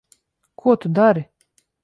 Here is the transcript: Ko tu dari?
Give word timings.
Ko 0.61 0.75
tu 0.85 0.93
dari? 0.95 1.27